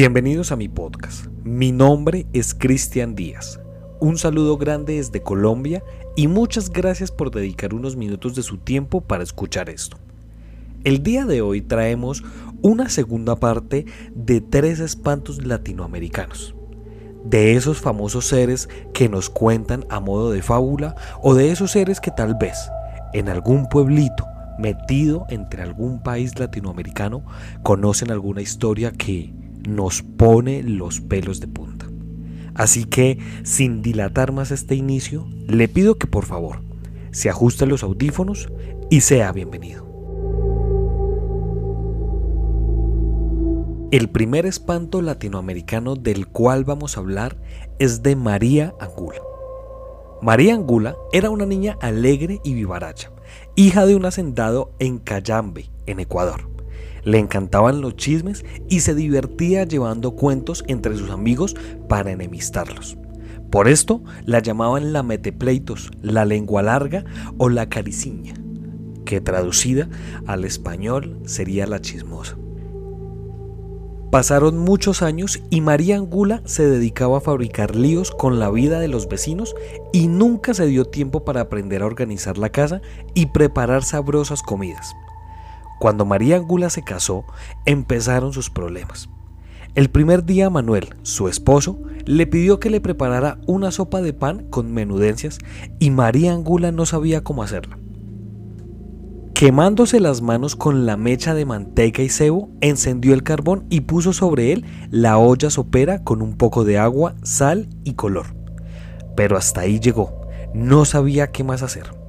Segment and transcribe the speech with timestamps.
[0.00, 1.26] Bienvenidos a mi podcast.
[1.44, 3.60] Mi nombre es Cristian Díaz.
[4.00, 5.84] Un saludo grande desde Colombia
[6.16, 9.98] y muchas gracias por dedicar unos minutos de su tiempo para escuchar esto.
[10.84, 12.24] El día de hoy traemos
[12.62, 13.84] una segunda parte
[14.14, 16.54] de tres espantos latinoamericanos.
[17.22, 22.00] De esos famosos seres que nos cuentan a modo de fábula o de esos seres
[22.00, 22.70] que tal vez
[23.12, 24.24] en algún pueblito
[24.58, 27.22] metido entre algún país latinoamericano
[27.62, 29.34] conocen alguna historia que
[29.68, 31.86] nos pone los pelos de punta.
[32.54, 36.62] Así que, sin dilatar más este inicio, le pido que por favor
[37.10, 38.48] se ajuste los audífonos
[38.90, 39.88] y sea bienvenido.
[43.90, 47.40] El primer espanto latinoamericano del cual vamos a hablar
[47.80, 49.20] es de María Angula.
[50.22, 53.10] María Angula era una niña alegre y vivaracha,
[53.56, 56.49] hija de un hacendado en Cayambe, en Ecuador.
[57.04, 61.56] Le encantaban los chismes y se divertía llevando cuentos entre sus amigos
[61.88, 62.96] para enemistarlos.
[63.50, 67.04] Por esto la llamaban la metepleitos, la lengua larga
[67.36, 68.34] o la cariciña,
[69.04, 69.88] que traducida
[70.26, 72.36] al español sería la chismosa.
[74.12, 78.88] Pasaron muchos años y María Angula se dedicaba a fabricar líos con la vida de
[78.88, 79.54] los vecinos
[79.92, 82.82] y nunca se dio tiempo para aprender a organizar la casa
[83.14, 84.94] y preparar sabrosas comidas.
[85.80, 87.24] Cuando María Angula se casó,
[87.64, 89.08] empezaron sus problemas.
[89.74, 94.46] El primer día Manuel, su esposo, le pidió que le preparara una sopa de pan
[94.50, 95.38] con menudencias
[95.78, 97.78] y María Angula no sabía cómo hacerla.
[99.32, 104.12] Quemándose las manos con la mecha de manteca y cebo, encendió el carbón y puso
[104.12, 108.36] sobre él la olla sopera con un poco de agua, sal y color.
[109.16, 111.99] Pero hasta ahí llegó, no sabía qué más hacer.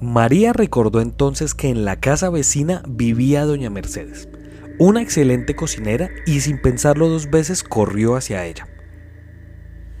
[0.00, 4.30] María recordó entonces que en la casa vecina vivía doña Mercedes,
[4.78, 8.66] una excelente cocinera, y sin pensarlo dos veces corrió hacia ella.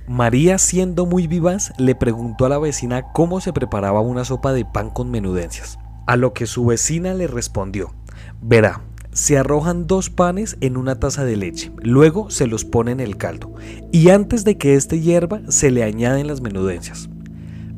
[0.08, 4.64] María, siendo muy vivaz, le preguntó a la vecina cómo se preparaba una sopa de
[4.64, 7.94] pan con menudencias, a lo que su vecina le respondió,
[8.40, 8.82] verá,
[9.12, 13.18] se arrojan dos panes en una taza de leche, luego se los pone en el
[13.18, 13.52] caldo,
[13.92, 17.09] y antes de que éste hierva se le añaden las menudencias.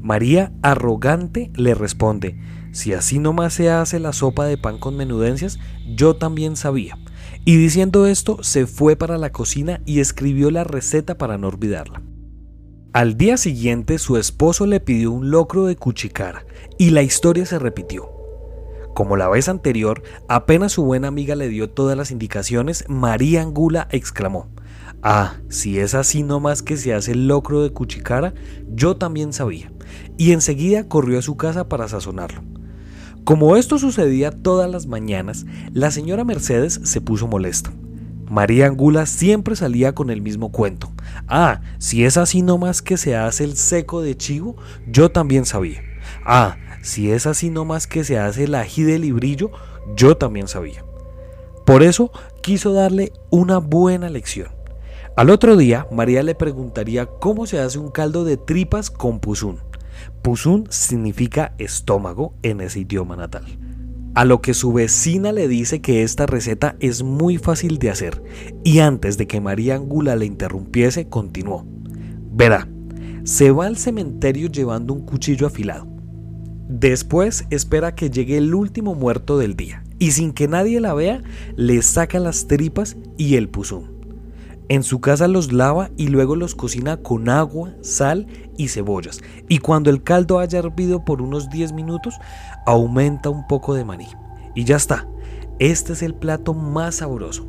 [0.02, 2.36] María, arrogante, le responde,
[2.72, 5.58] si así nomás se hace la sopa de pan con menudencias,
[5.94, 6.98] yo también sabía.
[7.44, 12.02] Y diciendo esto, se fue para la cocina y escribió la receta para no olvidarla.
[12.92, 16.44] Al día siguiente, su esposo le pidió un locro de cuchicara
[16.78, 18.10] y la historia se repitió.
[18.94, 23.88] Como la vez anterior, apenas su buena amiga le dio todas las indicaciones, María Angula
[23.90, 24.48] exclamó,
[25.02, 28.34] Ah, si es así nomás que se hace el locro de cuchicara,
[28.68, 29.72] yo también sabía.
[30.16, 32.42] Y enseguida corrió a su casa para sazonarlo.
[33.24, 37.72] Como esto sucedía todas las mañanas, la señora Mercedes se puso molesta.
[38.30, 40.90] María Angula siempre salía con el mismo cuento.
[41.26, 45.82] Ah, si es así nomás que se hace el seco de chivo, yo también sabía.
[46.24, 49.50] Ah, si es así nomás que se hace el ají de librillo,
[49.96, 50.84] yo también sabía.
[51.66, 54.61] Por eso quiso darle una buena lección.
[55.14, 59.58] Al otro día, María le preguntaría cómo se hace un caldo de tripas con puzún.
[60.22, 63.44] Puzún significa estómago en ese idioma natal.
[64.14, 68.22] A lo que su vecina le dice que esta receta es muy fácil de hacer
[68.64, 71.66] y antes de que María Angula le interrumpiese, continuó.
[72.32, 72.66] Verá,
[73.24, 75.86] se va al cementerio llevando un cuchillo afilado.
[76.68, 81.22] Después espera que llegue el último muerto del día y sin que nadie la vea,
[81.54, 84.01] le saca las tripas y el puzún.
[84.72, 89.20] En su casa los lava y luego los cocina con agua, sal y cebollas.
[89.46, 92.14] Y cuando el caldo haya hervido por unos 10 minutos,
[92.64, 94.08] aumenta un poco de maní.
[94.54, 95.06] Y ya está.
[95.58, 97.46] Este es el plato más sabroso.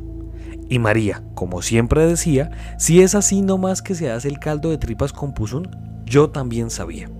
[0.68, 4.76] Y María, como siempre decía, si es así nomás que se hace el caldo de
[4.76, 5.70] tripas con puzún,
[6.04, 7.10] yo también sabía.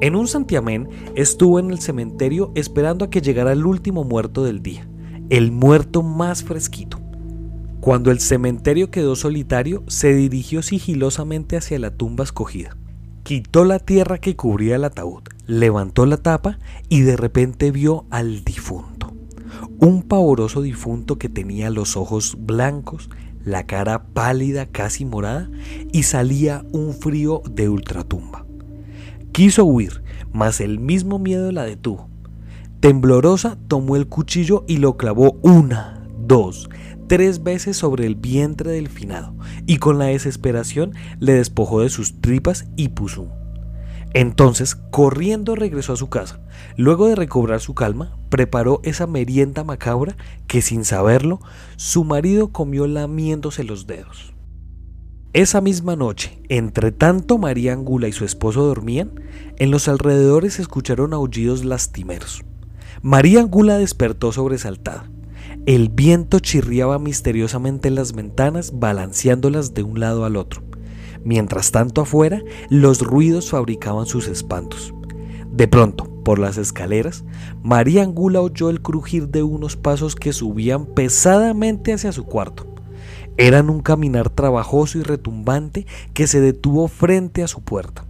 [0.00, 4.60] En un santiamén estuvo en el cementerio esperando a que llegara el último muerto del
[4.60, 4.88] día,
[5.30, 6.98] el muerto más fresquito.
[7.80, 12.76] Cuando el cementerio quedó solitario, se dirigió sigilosamente hacia la tumba escogida.
[13.22, 16.58] Quitó la tierra que cubría el ataúd, levantó la tapa
[16.88, 19.12] y de repente vio al difunto.
[19.78, 23.10] Un pavoroso difunto que tenía los ojos blancos,
[23.44, 25.48] la cara pálida casi morada
[25.92, 28.44] y salía un frío de ultratumba.
[29.32, 30.02] Quiso huir,
[30.32, 32.08] mas el mismo miedo la detuvo.
[32.80, 36.68] Temblorosa tomó el cuchillo y lo clavó una, dos,
[37.08, 39.34] tres veces sobre el vientre del finado
[39.66, 43.28] y con la desesperación le despojó de sus tripas y puso.
[44.14, 46.40] Entonces, corriendo regresó a su casa.
[46.76, 50.16] Luego de recobrar su calma, preparó esa merienda macabra
[50.46, 51.40] que sin saberlo,
[51.76, 54.34] su marido comió lamiéndose los dedos.
[55.34, 59.20] Esa misma noche, entre tanto María Angula y su esposo dormían,
[59.58, 62.44] en los alrededores se escucharon aullidos lastimeros.
[63.02, 65.10] María Angula despertó sobresaltada.
[65.66, 70.62] El viento chirriaba misteriosamente en las ventanas, balanceándolas de un lado al otro.
[71.24, 74.94] Mientras tanto afuera, los ruidos fabricaban sus espantos.
[75.52, 77.24] De pronto, por las escaleras,
[77.62, 82.66] María Angula oyó el crujir de unos pasos que subían pesadamente hacia su cuarto.
[83.36, 88.04] Eran un caminar trabajoso y retumbante que se detuvo frente a su puerta.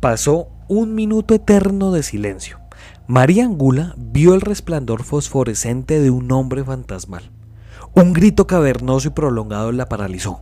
[0.00, 2.61] Pasó un minuto eterno de silencio.
[3.12, 7.30] María Angula vio el resplandor fosforescente de un hombre fantasmal.
[7.94, 10.40] Un grito cavernoso y prolongado la paralizó.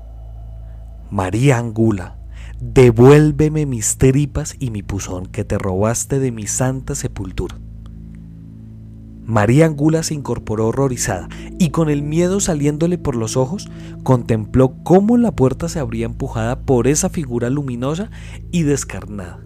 [1.11, 2.17] María Angula,
[2.61, 7.59] devuélveme mis tripas y mi puzón que te robaste de mi santa sepultura.
[9.25, 11.29] María Angula se incorporó horrorizada
[11.59, 13.69] y con el miedo saliéndole por los ojos,
[14.05, 18.13] contempló cómo la puerta se abría empujada por esa figura luminosa
[18.53, 19.41] y descarnada.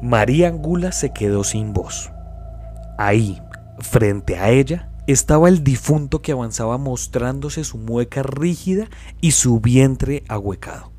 [0.00, 2.12] María Angula se quedó sin voz.
[2.98, 3.40] Ahí,
[3.78, 8.88] frente a ella, estaba el difunto que avanzaba mostrándose su mueca rígida
[9.20, 10.92] y su vientre ahuecado.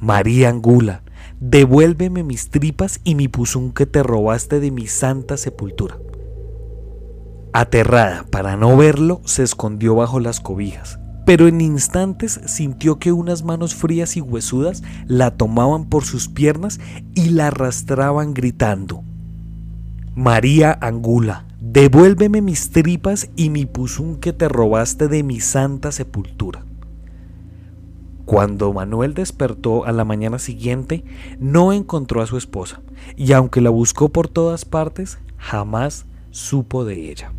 [0.00, 1.02] María Angula,
[1.40, 5.96] devuélveme mis tripas y mi puzún que te robaste de mi santa sepultura.
[7.52, 13.44] Aterrada para no verlo, se escondió bajo las cobijas, pero en instantes sintió que unas
[13.44, 16.80] manos frías y huesudas la tomaban por sus piernas
[17.14, 19.04] y la arrastraban gritando.
[20.14, 26.66] María Angula, devuélveme mis tripas y mi puzún que te robaste de mi santa sepultura.
[28.26, 31.02] Cuando Manuel despertó a la mañana siguiente,
[31.40, 32.82] no encontró a su esposa,
[33.16, 37.32] y aunque la buscó por todas partes, jamás supo de ella.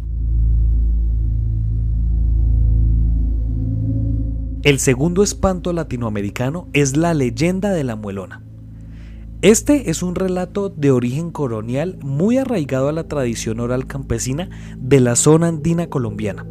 [4.63, 8.41] El segundo espanto latinoamericano es la leyenda de la muelona.
[9.43, 15.01] Este es un relato de origen colonial muy arraigado a la tradición oral campesina de
[15.01, 16.45] la zona andina colombiana.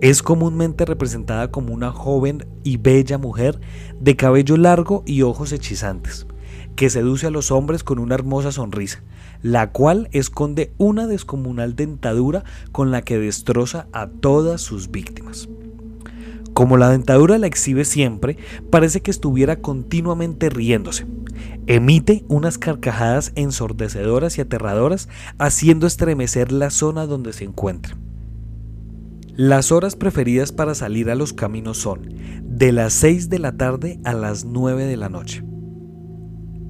[0.00, 3.60] Es comúnmente representada como una joven y bella mujer
[4.00, 6.26] de cabello largo y ojos hechizantes,
[6.74, 9.02] que seduce a los hombres con una hermosa sonrisa,
[9.42, 15.50] la cual esconde una descomunal dentadura con la que destroza a todas sus víctimas.
[16.54, 18.38] Como la dentadura la exhibe siempre,
[18.70, 21.04] parece que estuviera continuamente riéndose.
[21.68, 25.08] Emite unas carcajadas ensordecedoras y aterradoras,
[25.38, 27.96] haciendo estremecer la zona donde se encuentra.
[29.34, 32.08] Las horas preferidas para salir a los caminos son
[32.42, 35.44] de las 6 de la tarde a las 9 de la noche.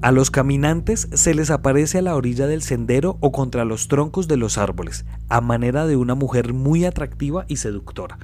[0.01, 4.27] A los caminantes se les aparece a la orilla del sendero o contra los troncos
[4.27, 8.17] de los árboles, a manera de una mujer muy atractiva y seductora,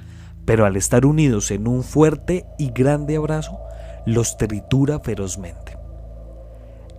[0.45, 3.57] pero al estar unidos en un fuerte y grande abrazo,
[4.05, 5.82] los tritura ferozmente.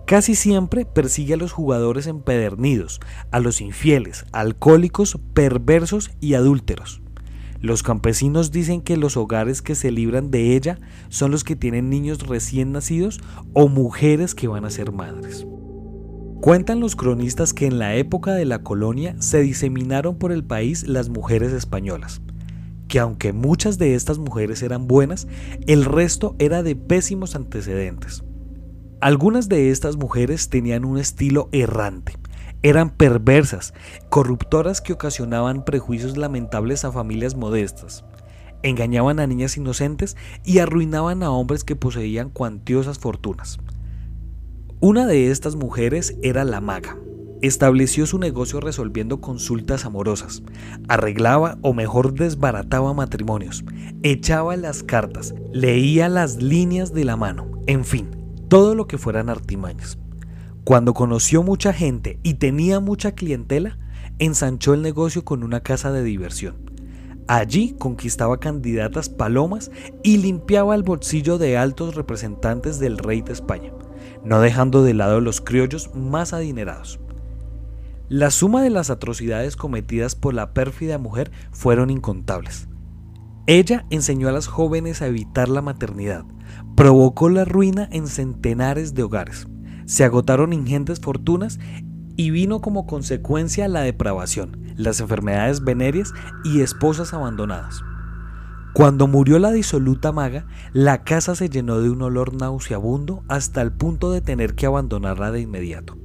[0.05, 2.99] Casi siempre persigue a los jugadores empedernidos,
[3.31, 7.01] a los infieles, alcohólicos, perversos y adúlteros.
[7.59, 10.77] Los campesinos dicen que los hogares que se libran de ella
[11.09, 13.19] son los que tienen niños recién nacidos
[13.53, 15.47] o mujeres que van a ser madres.
[16.39, 20.87] Cuentan los cronistas que en la época de la colonia se diseminaron por el país
[20.87, 22.21] las mujeres españolas,
[22.87, 25.27] que aunque muchas de estas mujeres eran buenas,
[25.65, 28.23] el resto era de pésimos antecedentes.
[29.01, 32.13] Algunas de estas mujeres tenían un estilo errante,
[32.63, 33.73] eran perversas,
[34.09, 38.05] corruptoras que ocasionaban prejuicios lamentables a familias modestas,
[38.63, 43.59] engañaban a niñas inocentes y arruinaban a hombres que poseían cuantiosas fortunas.
[44.79, 46.97] Una de estas mujeres era la maga,
[47.41, 50.41] estableció su negocio resolviendo consultas amorosas,
[50.87, 53.63] arreglaba o mejor desbarataba matrimonios,
[54.03, 58.24] echaba las cartas, leía las líneas de la mano, en fin,
[58.55, 59.97] todo lo que fueran artimañas.
[60.63, 63.77] Cuando conoció mucha gente y tenía mucha clientela,
[64.17, 66.55] ensanchó el negocio con una casa de diversión.
[67.27, 69.71] Allí conquistaba candidatas palomas
[70.03, 73.73] y limpiaba el bolsillo de altos representantes del rey de España,
[74.23, 77.01] no dejando de lado los criollos más adinerados.
[78.07, 82.69] La suma de las atrocidades cometidas por la pérfida mujer fueron incontables.
[83.47, 86.25] Ella enseñó a las jóvenes a evitar la maternidad,
[86.75, 89.47] provocó la ruina en centenares de hogares,
[89.85, 91.59] se agotaron ingentes fortunas
[92.15, 96.11] y vino como consecuencia la depravación, las enfermedades venéreas
[96.43, 97.83] y esposas abandonadas.
[98.73, 103.71] Cuando murió la disoluta maga, la casa se llenó de un olor nauseabundo hasta el
[103.71, 105.97] punto de tener que abandonarla de inmediato.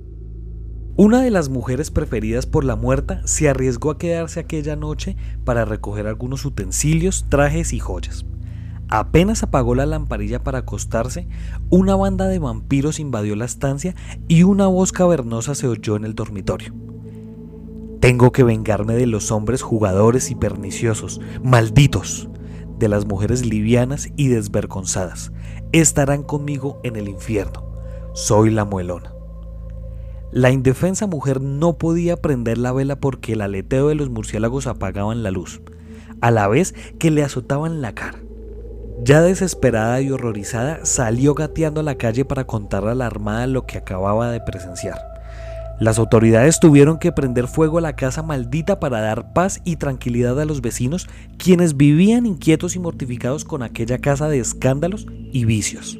[1.02, 5.16] Una de las mujeres preferidas por la muerta se arriesgó a quedarse aquella noche
[5.46, 8.26] para recoger algunos utensilios, trajes y joyas.
[8.90, 11.26] Apenas apagó la lamparilla para acostarse,
[11.70, 13.94] una banda de vampiros invadió la estancia
[14.28, 16.74] y una voz cavernosa se oyó en el dormitorio.
[18.00, 22.28] Tengo que vengarme de los hombres jugadores y perniciosos, malditos,
[22.78, 25.32] de las mujeres livianas y desvergonzadas.
[25.72, 27.72] Estarán conmigo en el infierno.
[28.12, 29.14] Soy la muelona.
[30.32, 35.24] La indefensa mujer no podía prender la vela porque el aleteo de los murciélagos apagaban
[35.24, 35.60] la luz,
[36.20, 38.18] a la vez que le azotaban la cara.
[39.02, 43.66] Ya desesperada y horrorizada, salió gateando a la calle para contarle a la armada lo
[43.66, 44.98] que acababa de presenciar.
[45.80, 50.38] Las autoridades tuvieron que prender fuego a la casa maldita para dar paz y tranquilidad
[50.38, 51.08] a los vecinos,
[51.38, 55.98] quienes vivían inquietos y mortificados con aquella casa de escándalos y vicios.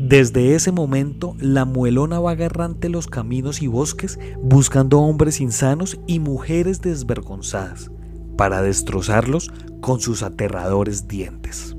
[0.00, 6.20] Desde ese momento, la muelona va errante los caminos y bosques buscando hombres insanos y
[6.20, 7.90] mujeres desvergonzadas,
[8.36, 9.50] para destrozarlos
[9.80, 11.74] con sus aterradores dientes.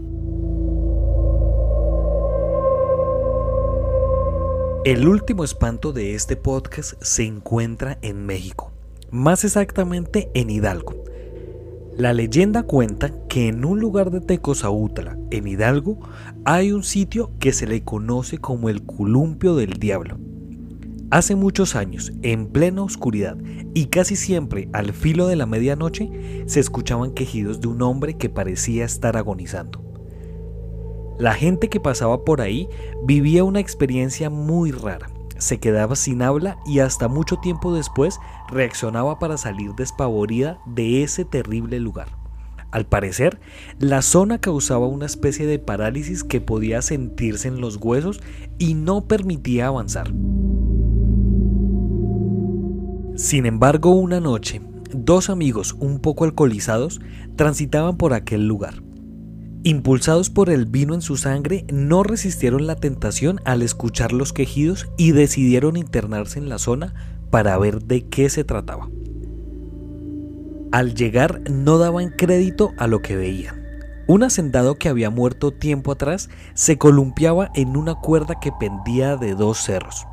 [4.83, 8.73] El último espanto de este podcast se encuentra en México,
[9.11, 11.05] más exactamente en Hidalgo.
[11.99, 15.99] La leyenda cuenta que en un lugar de Tecozautla, en Hidalgo,
[16.45, 20.17] hay un sitio que se le conoce como el columpio del diablo.
[21.11, 23.35] Hace muchos años, en plena oscuridad
[23.73, 26.09] y casi siempre al filo de la medianoche,
[26.45, 29.83] se escuchaban quejidos de un hombre que parecía estar agonizando.
[31.19, 32.69] La gente que pasaba por ahí
[33.03, 35.09] vivía una experiencia muy rara.
[35.39, 38.19] Se quedaba sin habla y hasta mucho tiempo después
[38.49, 42.09] reaccionaba para salir despavorida de ese terrible lugar.
[42.71, 43.39] Al parecer,
[43.79, 48.21] la zona causaba una especie de parálisis que podía sentirse en los huesos
[48.59, 50.13] y no permitía avanzar.
[53.15, 54.61] Sin embargo, una noche,
[54.93, 57.01] dos amigos un poco alcoholizados
[57.35, 58.83] transitaban por aquel lugar.
[59.69, 64.87] Impulsados por el vino en su sangre, no resistieron la tentación al escuchar los quejidos
[64.97, 66.95] y decidieron internarse en la zona
[67.29, 68.89] para ver de qué se trataba.
[70.71, 73.63] Al llegar no daban crédito a lo que veían.
[74.07, 79.35] Un hacendado que había muerto tiempo atrás se columpiaba en una cuerda que pendía de
[79.35, 80.07] dos cerros.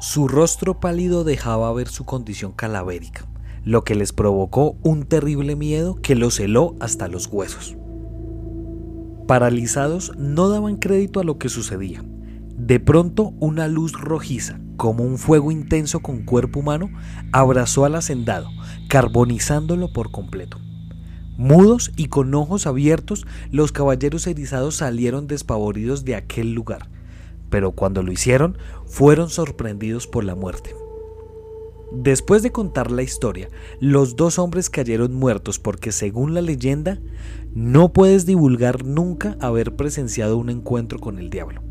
[0.00, 3.28] Su rostro pálido dejaba ver su condición calavérica,
[3.62, 7.76] lo que les provocó un terrible miedo que los heló hasta los huesos.
[9.30, 12.02] Paralizados no daban crédito a lo que sucedía.
[12.56, 16.90] De pronto una luz rojiza, como un fuego intenso con cuerpo humano,
[17.30, 18.48] abrazó al hacendado,
[18.88, 20.58] carbonizándolo por completo.
[21.36, 26.90] Mudos y con ojos abiertos, los caballeros erizados salieron despavoridos de aquel lugar,
[27.50, 30.74] pero cuando lo hicieron, fueron sorprendidos por la muerte.
[31.92, 33.48] Después de contar la historia,
[33.80, 37.00] los dos hombres cayeron muertos porque según la leyenda,
[37.52, 41.62] no puedes divulgar nunca haber presenciado un encuentro con el diablo.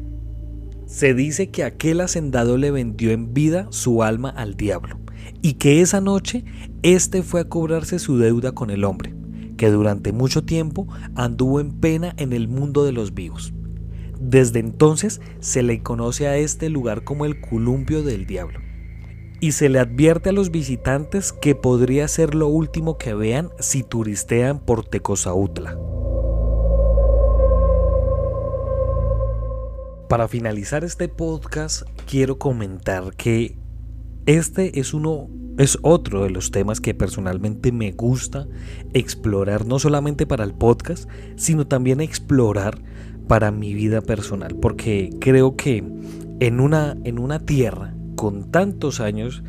[0.85, 4.99] Se dice que aquel hacendado le vendió en vida su alma al diablo
[5.41, 6.43] y que esa noche
[6.81, 9.15] éste fue a cobrarse su deuda con el hombre,
[9.55, 13.53] que durante mucho tiempo anduvo en pena en el mundo de los vivos.
[14.19, 18.59] Desde entonces se le conoce a este lugar como el columpio del diablo
[19.39, 23.83] y se le advierte a los visitantes que podría ser lo último que vean si
[23.83, 25.77] turistean por Tecozautla.
[30.09, 33.57] Para finalizar este podcast, quiero comentar que
[34.25, 38.47] este es uno es otro de los temas que personalmente me gusta
[38.93, 42.81] explorar no solamente para el podcast, sino también explorar
[43.27, 45.83] para mi vida personal, porque creo que
[46.39, 49.43] en una en una tierra con tantos años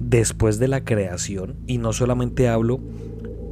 [0.00, 2.80] después de la creación, y no solamente hablo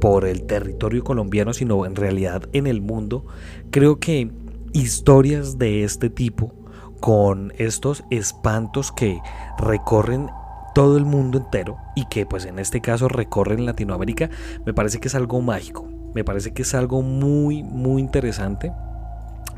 [0.01, 3.25] por el territorio colombiano, sino en realidad en el mundo,
[3.71, 4.31] creo que
[4.73, 6.53] historias de este tipo,
[6.99, 9.21] con estos espantos que
[9.57, 10.27] recorren
[10.73, 14.29] todo el mundo entero y que pues en este caso recorren Latinoamérica,
[14.65, 18.73] me parece que es algo mágico, me parece que es algo muy, muy interesante,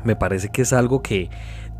[0.04, 1.30] me parece que es algo que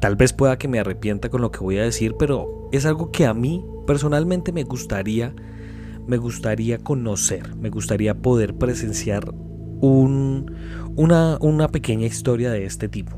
[0.01, 3.11] Tal vez pueda que me arrepienta con lo que voy a decir, pero es algo
[3.11, 5.35] que a mí personalmente me gustaría,
[6.07, 9.35] me gustaría conocer, me gustaría poder presenciar
[9.81, 10.55] un,
[10.95, 13.17] una, una pequeña historia de este tipo.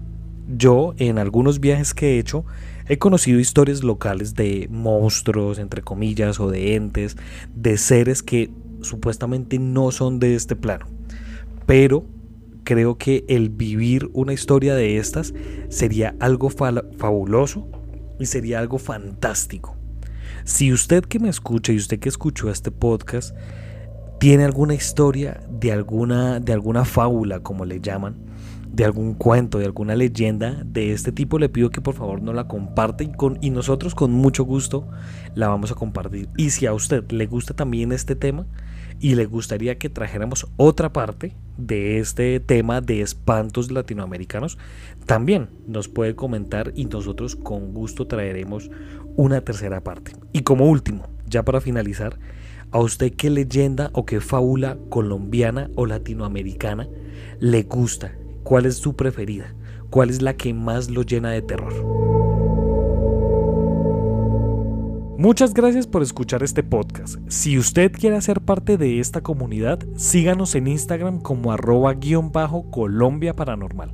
[0.48, 2.46] Yo en algunos viajes que he hecho
[2.88, 7.16] he conocido historias locales de monstruos, entre comillas, o de entes,
[7.54, 10.86] de seres que supuestamente no son de este plano.
[11.66, 12.04] Pero
[12.70, 15.34] creo que el vivir una historia de estas
[15.70, 17.68] sería algo fabuloso
[18.20, 19.76] y sería algo fantástico.
[20.44, 23.34] Si usted que me escucha y usted que escuchó este podcast
[24.20, 28.18] tiene alguna historia de alguna, de alguna fábula, como le llaman,
[28.68, 32.32] de algún cuento, de alguna leyenda de este tipo, le pido que por favor no
[32.32, 34.86] la comparte y, con, y nosotros con mucho gusto
[35.34, 36.28] la vamos a compartir.
[36.36, 38.46] Y si a usted le gusta también este tema
[39.00, 44.58] y le gustaría que trajéramos otra parte de este tema de espantos latinoamericanos,
[45.06, 48.70] también nos puede comentar y nosotros con gusto traeremos
[49.16, 50.12] una tercera parte.
[50.32, 52.18] Y como último, ya para finalizar,
[52.70, 56.88] ¿a usted qué leyenda o qué fábula colombiana o latinoamericana
[57.40, 58.14] le gusta?
[58.42, 59.54] ¿Cuál es su preferida?
[59.88, 62.09] ¿Cuál es la que más lo llena de terror?
[65.20, 67.16] Muchas gracias por escuchar este podcast.
[67.28, 72.70] Si usted quiere ser parte de esta comunidad, síganos en Instagram como arroba guion bajo
[72.70, 73.92] Colombia Paranormal.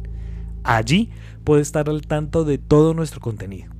[0.62, 1.10] Allí
[1.42, 3.72] puede estar al tanto de todo nuestro contenido.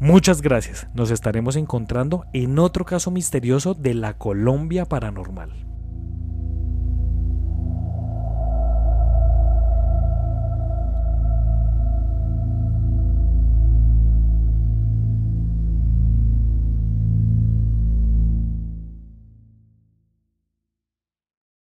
[0.00, 0.88] Muchas gracias.
[0.92, 5.69] Nos estaremos encontrando en otro caso misterioso de la Colombia Paranormal.